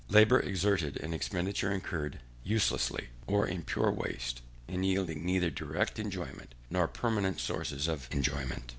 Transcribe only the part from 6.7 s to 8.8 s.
nor permanent sources of enjoyment.